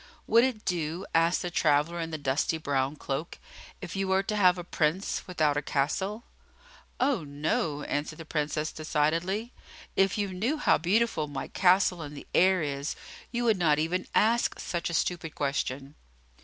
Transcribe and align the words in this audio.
"Would 0.25 0.43
it 0.43 0.65
do," 0.65 1.05
asked 1.13 1.43
the 1.43 1.51
traveller 1.51 1.99
in 1.99 2.09
the 2.09 2.17
dusty 2.17 2.57
brown 2.57 2.95
cloak, 2.95 3.37
"if 3.81 3.95
you 3.95 4.07
were 4.07 4.23
to 4.23 4.35
have 4.35 4.57
a 4.57 4.63
Prince 4.63 5.27
without 5.27 5.57
a 5.57 5.61
castle?" 5.61 6.23
"Oh, 6.99 7.23
no!" 7.23 7.83
answered 7.83 8.15
the 8.17 8.25
Princess, 8.25 8.71
decidedly. 8.71 9.53
"If 9.95 10.17
you 10.17 10.33
knew 10.33 10.57
how 10.57 10.79
beautiful 10.79 11.27
my 11.27 11.49
castle 11.49 12.01
in 12.01 12.15
the 12.15 12.25
air 12.33 12.63
is, 12.63 12.95
you 13.31 13.43
would 13.43 13.59
not 13.59 13.77
even 13.77 14.07
ask 14.15 14.59
such 14.59 14.89
a 14.89 14.95
stupid 14.95 15.35
question!" 15.35 15.93